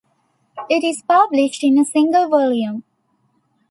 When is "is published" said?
0.83-1.63